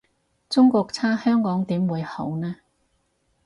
[0.49, 2.55] 中國差香港點會好呢？